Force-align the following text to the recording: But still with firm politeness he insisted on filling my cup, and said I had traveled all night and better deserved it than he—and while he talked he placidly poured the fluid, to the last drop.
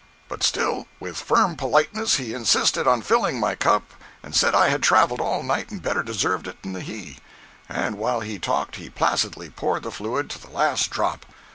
But 0.27 0.41
still 0.41 0.87
with 0.99 1.15
firm 1.15 1.55
politeness 1.55 2.15
he 2.15 2.33
insisted 2.33 2.87
on 2.87 3.03
filling 3.03 3.39
my 3.39 3.53
cup, 3.53 3.93
and 4.23 4.35
said 4.35 4.55
I 4.55 4.69
had 4.69 4.81
traveled 4.81 5.21
all 5.21 5.43
night 5.43 5.69
and 5.69 5.79
better 5.79 6.01
deserved 6.01 6.47
it 6.47 6.57
than 6.63 6.73
he—and 6.73 7.99
while 7.99 8.21
he 8.21 8.39
talked 8.39 8.77
he 8.77 8.89
placidly 8.89 9.51
poured 9.51 9.83
the 9.83 9.91
fluid, 9.91 10.27
to 10.31 10.41
the 10.41 10.49
last 10.49 10.89
drop. 10.89 11.27